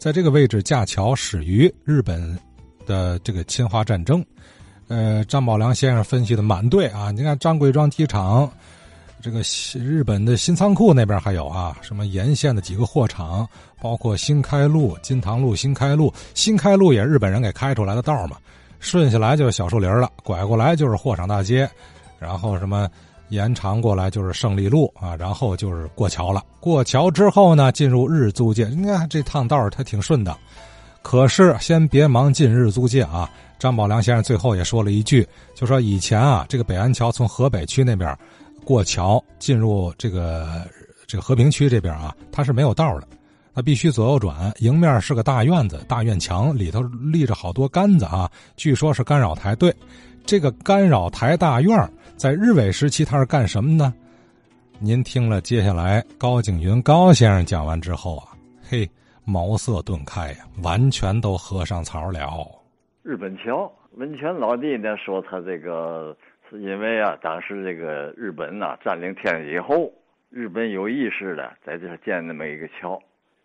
[0.00, 2.34] 在这个位置架桥始于日本
[2.86, 4.24] 的这个侵华战争。
[4.88, 7.10] 呃，张宝良先生分析的满对啊！
[7.10, 8.50] 你看张贵庄机场，
[9.20, 9.42] 这个
[9.78, 13.46] 日本的新仓库那边还有啊，什么沿线的几个货场，
[13.78, 18.38] 包括新开路、金堂路、新开路，新开路也是日本人给开出来的道嘛。
[18.78, 21.68] 顺下来就是小树林了，拐过来就是货场大街，
[22.18, 22.88] 然后什么
[23.30, 26.44] 延长过来就是胜利路啊，然后就是过桥了。
[26.60, 28.66] 过桥之后呢，进入日租界。
[28.66, 30.36] 你看这趟道它挺顺的，
[31.02, 33.30] 可是先别忙进日租界啊。
[33.58, 38.16] 张宝良先生最后也说了一句，就说以前啊，这个北安桥从河北区那边
[38.64, 40.66] 过桥进入这个
[41.06, 43.06] 这个和平区这边啊，它是没有道的。
[43.52, 49.56] 它必须左右转，迎面是个大院子，大院墙里头立着好多杆子啊，据说是干扰台。
[49.56, 49.74] 对，
[50.24, 53.94] 这个干扰台大院在日伪时期他是干什么呢？
[54.78, 58.86] 您听了接下来高景云高先生讲完之后啊，嘿，
[59.24, 62.46] 茅塞顿开呀，完全都喝上槽了。
[63.02, 66.14] 日本桥温泉老弟呢说他这个
[66.50, 69.90] 是因为啊，当时这个日本呐占领天津以后，
[70.28, 73.00] 日本有意识的在这建那么一个桥。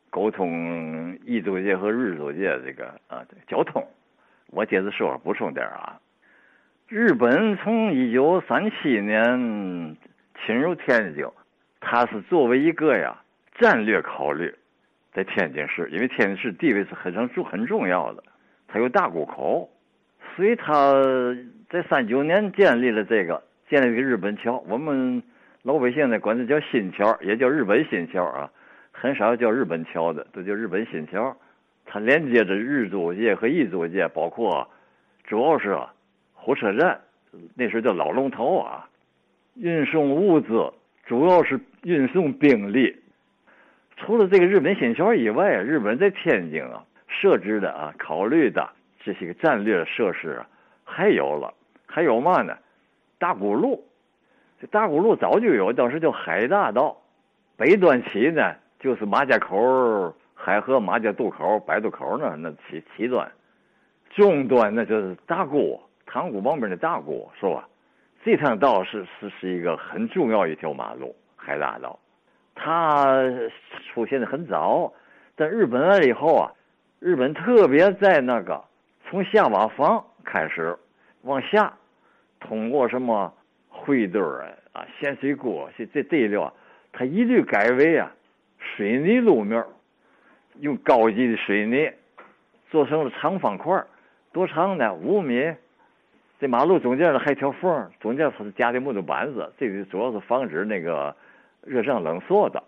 [0.10, 3.82] 沟通异租界和日租界这个啊交通，
[4.48, 5.98] 我接着说补充点啊。
[6.88, 9.98] 日本从一九三七年
[10.46, 11.26] 侵入天津，
[11.80, 13.24] 它是作为一个呀
[13.58, 14.54] 战略考虑，
[15.12, 18.24] 在天津市，因为天津市地位是很重很重要的，
[18.68, 19.68] 它有大沽口，
[20.36, 20.94] 所以他
[21.72, 25.24] 在三九年建立了这个建立这个日本桥，我们
[25.64, 28.52] 老百姓呢管这叫新桥，也叫日本新桥啊。
[28.92, 31.36] 很少叫日本桥的，都叫日本新桥。
[31.84, 34.70] 它连接着日租界和异租界，包括
[35.24, 35.76] 主要是
[36.46, 37.02] 火车站，
[37.56, 38.88] 那时候叫老龙头啊。
[39.56, 40.72] 运送物资
[41.08, 42.96] 主要是运送兵力。
[43.98, 50.48] 除了这个日本新桥以外，日本在天津啊设置的啊考虑的这些个战略设施啊，
[50.84, 51.52] 还有了
[51.88, 52.56] 还有嘛呢？
[53.18, 53.84] 大沽路，
[54.62, 56.96] 这大沽路早就有，当时叫海大道，
[57.58, 58.54] 北端起呢。
[58.78, 63.32] 就是马家口、海河、马家渡口、百渡口那，那起起端，
[64.12, 65.82] 中端那就是大沽，
[66.16, 67.68] 塘沽旁边的大沽，是吧？
[68.24, 72.00] 这趟道是是是一个很重要一条马路，海大道，
[72.56, 73.22] 它
[73.84, 74.94] 出现的很早，
[75.36, 76.50] 在日本来了以后啊，
[77.02, 78.64] 日本特别在那个
[79.04, 80.74] 从下瓦房开始
[81.24, 81.74] 往下，
[82.40, 83.34] 通过什么
[83.68, 86.50] 灰墩儿啊、咸水沟这这这一溜，
[86.94, 88.10] 它一律改为啊。
[88.58, 89.62] 水泥路面，
[90.62, 91.92] 用高级的水泥
[92.72, 93.84] 做成了长方块，
[94.32, 94.94] 多长呢？
[94.94, 95.54] 五米。
[96.48, 101.16] 马路中间呢还一条缝，中间它是加的木头板子，这个主要是防止那个
[101.62, 102.62] 热胀冷缩的。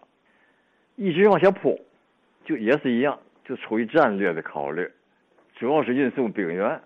[0.96, 1.80] 一直往下铺，
[2.46, 4.90] 就也是一样，就出于战略的考虑，
[5.56, 6.82] 主要是运送兵员。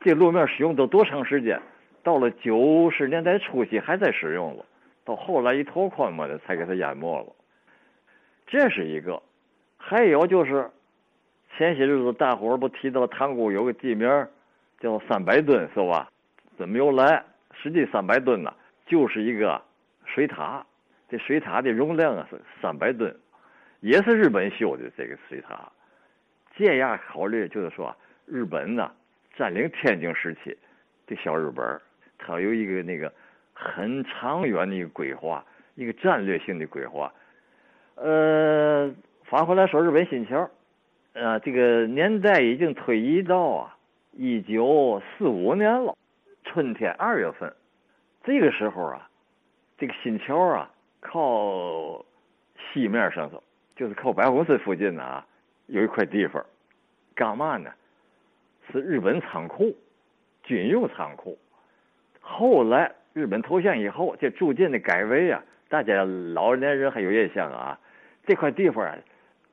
[0.00, 1.60] 这路面使用都多长时间？
[2.02, 4.64] 到了九十年代初期还在使用了，
[5.04, 7.32] 到后来一拓宽嘛的，才给它淹没了。
[8.46, 9.22] 这是一个，
[9.78, 10.70] 还有就是
[11.56, 14.26] 前些日子大伙儿不提到塘沽有个地名
[14.80, 16.10] 叫三百吨是吧？
[16.56, 17.22] 怎么由来？
[17.52, 18.52] 实际三百吨呢，
[18.86, 19.60] 就是一个
[20.06, 20.64] 水塔。
[21.08, 23.14] 这水塔的容量啊是三百吨，
[23.80, 25.70] 也是日本修的这个水塔。
[26.56, 27.94] 这样考虑就是说，
[28.26, 28.90] 日本呢
[29.36, 30.56] 占领天津时期
[31.06, 31.80] 的小日本，
[32.18, 33.12] 它有一个那个
[33.52, 35.44] 很长远的一个规划，
[35.74, 37.12] 一个战略性的规划。
[37.96, 38.92] 呃，
[39.24, 40.50] 翻回来说日本新桥，
[41.12, 43.76] 呃，这个年代已经推移到啊
[44.12, 45.94] 一九四五年了，
[46.54, 47.52] 春天二月份，
[48.22, 49.10] 这个时候啊，
[49.76, 50.70] 这个新桥啊
[51.00, 52.06] 靠
[52.56, 53.42] 西面上头，
[53.74, 55.26] 就是靠百货公司附近呢啊，
[55.66, 56.46] 有一块地方，
[57.12, 57.72] 干嘛呢？
[58.70, 59.76] 是日本仓库，
[60.44, 61.36] 军用仓库。
[62.20, 67.76] 后来日本投降以后，这逐渐的改为啊，大家老年人还有印象啊。
[68.24, 68.96] 这块地方啊，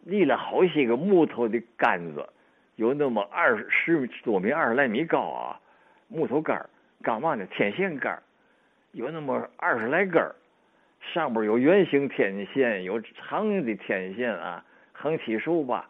[0.04, 2.30] 立了好些个木头的杆子，
[2.76, 5.60] 有那么二十多米、二十来米高啊，
[6.08, 6.70] 木头杆儿，
[7.02, 7.46] 干嘛呢？
[7.48, 8.18] 天线杆，
[8.92, 10.24] 有那么二十来根，
[11.14, 14.64] 上边有圆形天线，有长的天线啊，
[14.94, 15.86] 横七竖八。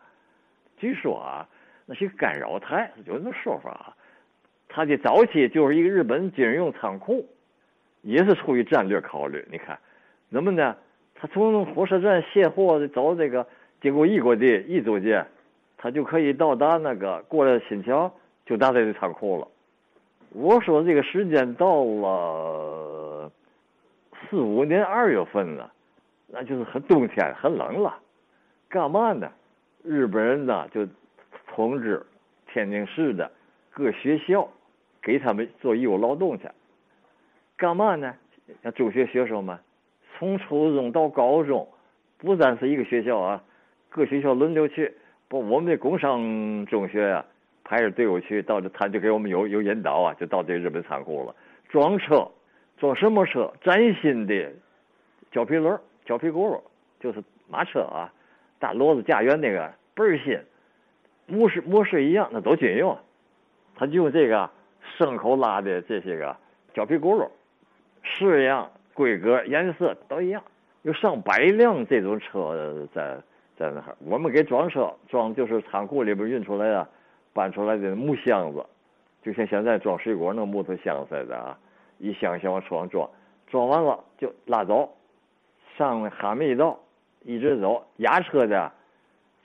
[0.78, 1.48] 据说啊，
[1.86, 3.96] 那些干扰台有那说法啊，
[4.68, 7.28] 它的早期就是一个日本军用仓库，
[8.02, 9.46] 也是出于战略考虑。
[9.52, 9.78] 你看，
[10.30, 10.75] 那么呢？
[11.14, 13.46] 他从火车站卸货走这个
[13.80, 15.24] 经过异国地异租界，
[15.78, 18.12] 他就可以到达那个过了新桥
[18.44, 19.48] 就到这个仓库了。
[20.33, 23.31] 我说这个时间到了
[24.30, 25.72] 四五年二月份了，
[26.28, 28.00] 那就是很冬天很冷了。
[28.69, 29.30] 干嘛呢？
[29.83, 30.88] 日本人呢就
[31.48, 32.06] 通知
[32.48, 33.30] 天津市的
[33.72, 34.48] 各学校，
[35.01, 36.48] 给他们做义务劳动去。
[37.57, 38.16] 干嘛呢？
[38.63, 39.60] 像中学学生们，
[40.18, 41.68] 从初中到高中，
[42.18, 43.44] 不单是一个学校啊，
[43.89, 44.95] 各学校轮流去。
[45.28, 47.25] 不，我们的工商中学呀，
[47.71, 51.33] 排着队伍去，到这他就给我们有有引导啊，就到这日本仓库了。
[51.69, 52.27] 装车，
[52.77, 53.50] 装什么车？
[53.62, 54.51] 崭新的
[55.31, 56.59] 胶皮轮、胶皮轱辘，
[57.00, 58.12] 就是马车啊，
[58.59, 60.38] 大骡子驾辕那个倍儿新，
[61.27, 62.97] 模式模式一样，那都军用。
[63.77, 64.50] 他就用这个
[64.97, 66.35] 牲口拉的这些个
[66.73, 67.29] 胶皮轱辘，
[68.03, 70.44] 式样、规格、颜色都一样，
[70.81, 73.18] 有上百辆这种车在。
[73.57, 76.88] 在那儿，我们给装车装就是仓库里边运出来的、
[77.33, 78.66] 搬出来的木箱子，
[79.22, 81.57] 就像现在装水果那木头箱似的啊，
[81.98, 83.10] 一箱箱往车上装，
[83.48, 84.89] 装完了就拉走，
[85.78, 86.78] 上哈密道
[87.24, 87.86] 一直走。
[87.98, 88.72] 押车的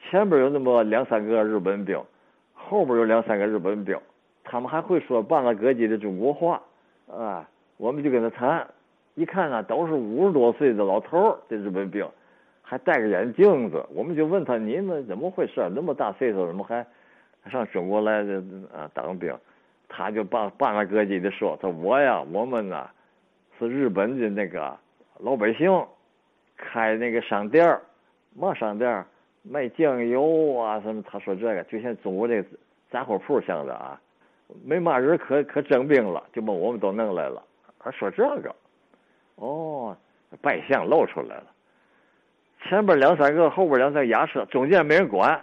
[0.02, 2.00] 前边有那么两三个日本兵，
[2.54, 3.96] 后边有两三个日本兵，
[4.44, 6.62] 他们还会说半拉格叽的中国话
[7.10, 8.66] 啊，我们就跟他谈，
[9.14, 12.06] 一看呢都是五十多岁的老头，这日本兵。
[12.68, 15.70] 还戴个眼镜子，我们就问他：“你们怎么回事？
[15.72, 16.84] 那么大岁数，怎么还
[17.50, 18.42] 上中国来的
[18.74, 18.90] 啊？
[18.94, 19.36] 当兵？”
[19.88, 22.90] 他就半半拉咯叽的说：“他我呀，我们呢
[23.58, 24.76] 是日本的那个
[25.20, 25.70] 老百姓，
[26.56, 27.80] 开那个商店儿，
[28.34, 29.06] 嘛商店儿
[29.42, 32.44] 卖酱油啊什么。”他说这个就像中国这
[32.90, 34.00] 杂货铺似的啊，
[34.64, 37.40] 没嘛人可可征兵了，就把我们都弄来了。
[37.78, 38.54] 他说这个，
[39.36, 39.96] 哦，
[40.42, 41.44] 败相露出来了。
[42.64, 45.40] 前边两三个，后边两三个牙车，中间没人管。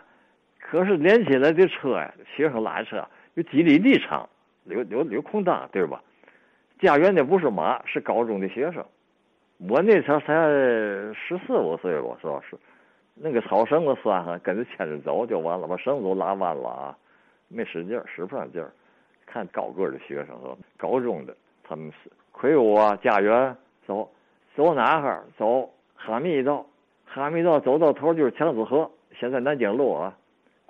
[0.65, 3.05] 可是连起来的车呀，学生拉车
[3.35, 4.27] 有几里地长，
[4.63, 6.01] 有有有空档，对吧？
[6.79, 8.83] 驾辕的不是马，是高中的学生。
[9.69, 10.33] 我那时候才
[11.13, 12.41] 十四五岁吧，是吧？
[12.49, 12.57] 是
[13.13, 16.97] 那个草绳子拴上，跟着牵着走就完了，把绳子都拉弯了啊，
[17.49, 18.71] 没使劲使不上劲儿。
[19.25, 23.55] 看高个的学生是高中的，他们是魁梧啊，驾辕
[23.85, 24.09] 走，
[24.55, 25.23] 走哪哈？
[25.37, 26.65] 走哈密道。
[27.05, 28.89] 哈密道走到头就是强子河，
[29.19, 30.17] 现在南京路啊。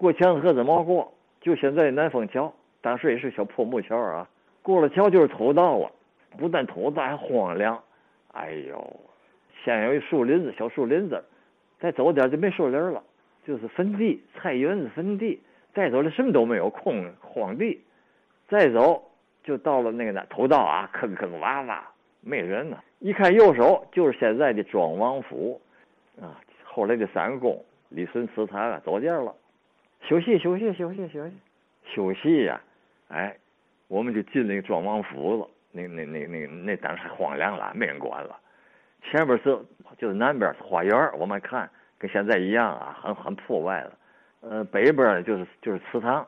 [0.03, 1.13] 过强子河怎么过？
[1.39, 4.27] 就现在南风桥，当时也是小破木桥啊。
[4.61, 5.89] 过了桥就是土道了，
[6.37, 7.81] 不但土道还荒凉。
[8.33, 8.99] 哎呦，
[9.63, 11.23] 先有一树林子，小树林子，
[11.79, 13.01] 再走点就没树林了，
[13.45, 15.41] 就是坟地，菜园子坟地。
[15.73, 17.81] 再走了什么都没有，空荒地。
[18.49, 19.01] 再走
[19.41, 21.79] 就到了那个那土道啊，坑坑洼洼，
[22.19, 22.77] 没人呢。
[22.99, 25.61] 一看右手就是现在的庄王府。
[26.21, 26.35] 啊，
[26.65, 29.33] 后来的三公李孙祠堂啊，走店了，
[30.07, 31.33] 休息休息休息休息
[31.85, 32.59] 休息呀！
[33.09, 33.35] 哎，
[33.87, 35.47] 我们就进那个庄王府了。
[35.71, 38.37] 那那那那那当时荒凉了，没人管了。
[39.03, 39.57] 前边是
[39.97, 43.97] 就是南边是花园，我们看跟现在一样啊，很很破败了。
[44.41, 46.27] 呃，北边就是就是祠堂，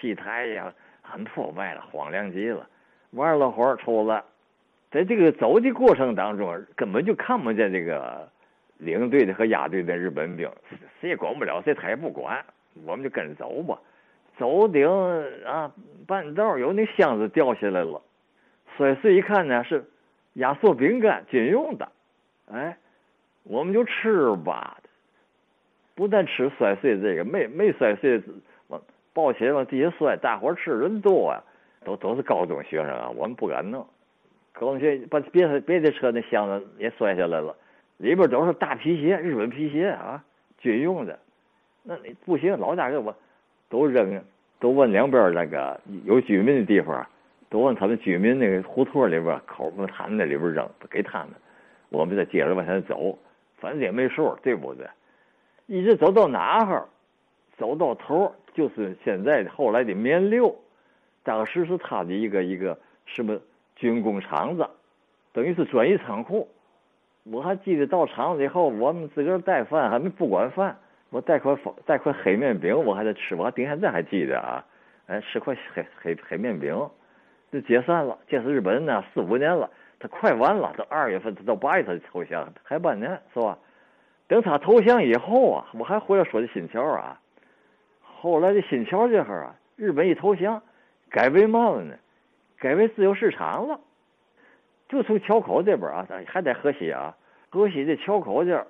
[0.00, 0.72] 戏台呀，
[1.02, 2.68] 很破败了，荒凉极了。
[3.12, 4.22] 玩了会儿出来，
[4.90, 8.28] 在这个走的过程当中，根本就看不见这个。
[8.80, 10.48] 领队的和押队的日本兵，
[11.00, 12.44] 谁也管不了谁，他也不管，
[12.86, 13.78] 我们就跟着走吧。
[14.36, 14.88] 走顶
[15.44, 15.72] 啊，
[16.06, 18.00] 半道有那箱子掉下来了，
[18.76, 19.84] 摔碎一看呢是
[20.34, 21.88] 压缩饼干，军用的。
[22.50, 22.78] 哎，
[23.42, 24.76] 我们就吃吧。
[25.96, 28.22] 不但吃摔碎这个，没没摔碎，
[28.68, 28.80] 往
[29.12, 30.16] 抱起来往地下摔。
[30.16, 31.42] 大伙吃人多啊，
[31.84, 33.84] 都都是高中学生啊，我们不敢弄。
[34.52, 37.56] 高中学把别的别的车那箱子也摔下来了。
[37.96, 40.22] 里边都是大皮鞋，日本皮鞋啊，
[40.58, 41.18] 军用的。
[41.88, 43.16] 那你不行，老大给我
[43.70, 44.22] 都扔，
[44.60, 47.06] 都问两边那个有居民的地方，
[47.48, 51.30] 都问他们居民那个胡同里边口往他们那里边扔，给他们。
[51.88, 53.18] 我们再接着往前走，
[53.56, 54.86] 反正也没数，对不对？
[55.64, 56.86] 一直走到哪哈
[57.56, 60.54] 走到头就是现在后来的棉六，
[61.22, 63.40] 当时是他的一个一个什么
[63.76, 64.68] 军工厂子，
[65.32, 66.46] 等于是转移仓库。
[67.24, 70.76] 我还记得到厂子以后，我们自个儿带饭，还没不管饭。
[71.10, 73.34] 我带块方带块黑面饼，我还在吃。
[73.34, 74.64] 我还顶现在还记得啊，
[75.06, 76.74] 哎，吃块黑黑黑面饼，
[77.50, 78.18] 就解散了。
[78.28, 83.58] 这是日本呢，四五年了，他快完了，到二月份，他到八月份投降，还半年是吧？
[84.26, 87.18] 等他投降以后啊，我还回来说的新桥啊。
[88.02, 90.62] 后来这新桥这会儿啊，日本一投降，
[91.08, 91.94] 改为嘛了呢？
[92.58, 93.80] 改为自由市场了。
[94.88, 97.16] 就从桥口这边啊，还在河西啊，
[97.48, 98.66] 河西的桥口这儿，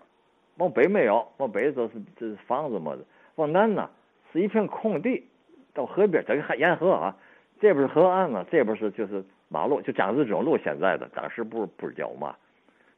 [0.59, 2.97] 往北没有，往北都是这是房子么，
[3.37, 3.89] 往南呢
[4.33, 5.25] 是一片空地，
[5.73, 7.17] 到河边等于还沿河啊，
[7.61, 12.35] 这边是河岸了，这边是就是马路，就张自忠路现在的，当时不是不是叫嘛，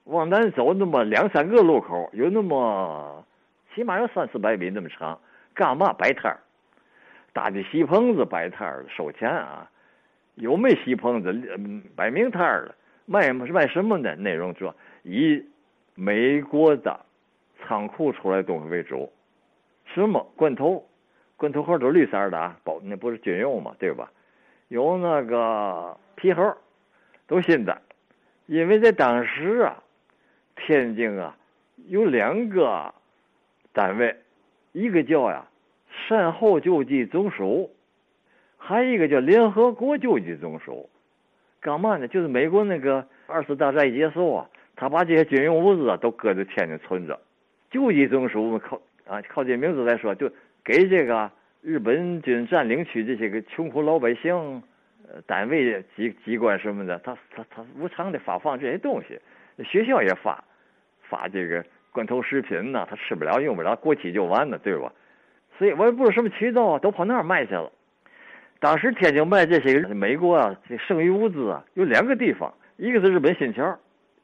[0.05, 3.25] 往南走那么两三个路口，有那么
[3.75, 5.19] 起码有三四百米那么长，
[5.55, 6.41] 干嘛摆摊儿？
[7.33, 9.71] 搭的席棚子摆摊儿收钱啊？
[10.37, 11.33] 有没席棚子
[11.95, 12.75] 摆明摊儿了？
[13.05, 14.17] 卖卖什么呢？
[14.17, 15.45] 内容主要以
[15.95, 16.99] 美国的
[17.67, 19.13] 仓库出来东西为主，
[19.95, 20.87] 什么罐头？
[21.37, 24.13] 罐头盒都绿色的啊，包那不是军用嘛，对吧？
[24.69, 26.55] 有那个皮盒，
[27.27, 27.81] 都新的。
[28.45, 29.83] 因为在当时啊，
[30.57, 31.35] 天津啊
[31.87, 32.93] 有两个
[33.73, 34.15] 单位，
[34.73, 35.47] 一个叫呀
[35.89, 37.71] 善后救济总署，
[38.59, 40.91] 还一个叫联合国救济总署。
[41.61, 42.07] 干嘛呢？
[42.07, 47.19] 就是美国那个二次大战一结束啊，他把这些军用物资啊都搁在天津存着。
[47.71, 50.31] 救济总署靠啊靠这名字来说，就
[50.65, 51.31] 给这个
[51.63, 54.63] 日本军占领区这些个穷苦老百姓。
[55.13, 59.19] 呃单位机机关什么的，他他他无偿的发放这些东西，
[59.65, 60.45] 学校也发，
[61.03, 64.93] 发这个罐头食品呐，他吃不了用不了，过期就完了，对吧？
[65.59, 67.73] 所以我也不知道什么渠道啊，都跑那儿卖去了。
[68.61, 73.77] 当时天津卖这些美国啊这剩余物资啊，有两个地方，一个是日本新桥，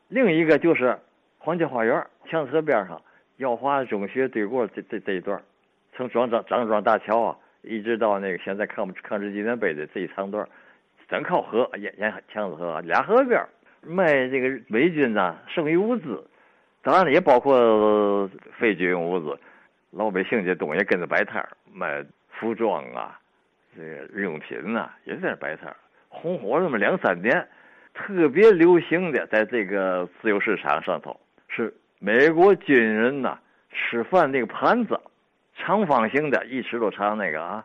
[0.06, 0.96] 另一个就是
[1.38, 3.02] 皇家花园墙河边上
[3.38, 5.40] 耀华中学对过这这这一段，
[5.94, 10.46] 从庄张张庄大桥啊，一直到那个现在抗抗日纪念碑的这一长段。
[11.08, 13.40] 咱靠河沿沿墙子河俩河边
[13.80, 16.26] 卖这个美军呐剩余物资，
[16.82, 18.28] 当然了也包括
[18.58, 19.38] 废军物资，
[19.92, 23.16] 老百姓这东西跟着摆摊卖服装啊，
[23.76, 25.72] 这个日用品呐也在那摆摊
[26.08, 27.46] 红火那么两三年，
[27.94, 31.16] 特别流行的在这个自由市场上头
[31.46, 33.38] 是美国军人呐
[33.70, 35.00] 吃饭那个盘子，
[35.56, 37.64] 长方形的一尺多长那个啊，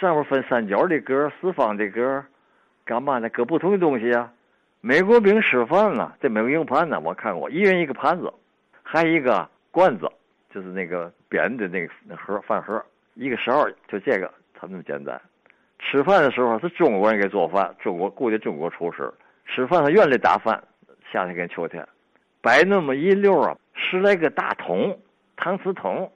[0.00, 2.24] 上面分三角的格四方的格
[2.84, 3.28] 干嘛呢？
[3.30, 4.32] 搁不同的东西啊！
[4.80, 8.32] 美国兵吃饭呢，这美国硬盘呢，我看过，一人一个盘子，
[8.82, 10.08] 还一个罐子，
[10.54, 12.82] 就是那个扁的那个那盒饭盒，
[13.14, 15.20] 一个勺，就这个，他那么简单。
[15.80, 19.12] 吃饭的时候是中国人给做饭，中国雇的中国厨师。
[19.46, 20.62] 吃饭他院里打饭，
[21.12, 21.86] 夏天跟秋天，
[22.48, 24.98] 摆那么一溜啊，十来个大桶，
[25.36, 26.10] 搪瓷桶，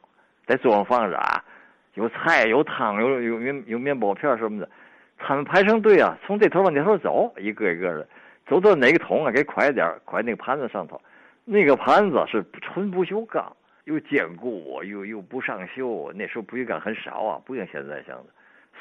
[0.46, 1.44] 在桌上放着啊，
[1.92, 4.66] 有菜有汤有有有有面包片什么的。
[5.18, 8.08] 他们排成队啊，从这头往那头走，一个一个的，
[8.46, 10.98] 走到哪个桶啊，给快点儿，快那个盘子上头。
[11.44, 16.10] 那个盘子是纯不锈钢，又坚固又又不上锈。
[16.14, 18.24] 那时候不锈钢很少啊，不像现在像的。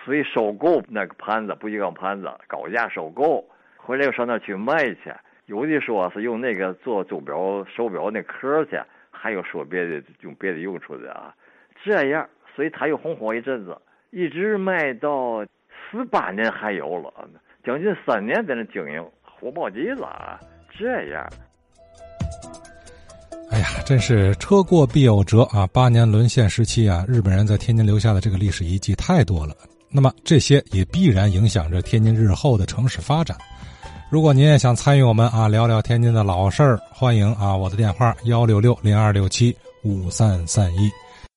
[0.05, 5.11] 所以收购那个盘子，不锈钢盘子，高价收购，回来又上那去卖去。
[5.51, 8.79] 有的说是用那个做钟表、手表那壳去，
[9.11, 11.35] 还有说别的用别的用处的啊。
[11.83, 13.77] 这样，所以他又红火一阵子，
[14.11, 15.45] 一直卖到。
[15.91, 17.11] 十八年还有了，
[17.65, 20.39] 将近三年在那经营，火爆极了。
[20.79, 21.27] 这样，
[23.51, 25.67] 哎呀，真是车过必有辙啊！
[25.73, 29.53] 八年沦陷时期啊，日本人在天津留下的这个历史遗迹太多了。
[29.89, 33.35] 那么这些也必然影响着天津日后的城市发展。
[34.11, 40.91] 如果您也想参与我们啊聊聊天津的老事儿，欢迎啊我的电话幺六六零二六七五三三一。